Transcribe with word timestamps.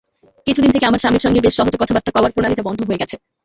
কিছুদিন 0.47 0.71
থেকে 0.73 0.87
আমার 0.87 1.01
স্বামীর 1.01 1.23
সঙ্গে 1.25 1.43
বেশ 1.45 1.53
সহজে 1.57 1.77
কথাবার্তা 1.79 2.11
কওয়ার 2.11 2.33
প্রণালীটা 2.33 2.67
বন্ধ 2.67 2.79
হয়ে 2.83 3.01
গেছে। 3.01 3.15